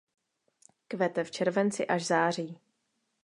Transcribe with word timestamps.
Kvete 0.87 1.23
v 1.23 1.31
červenci 1.31 1.87
až 1.87 2.05
září. 2.07 2.59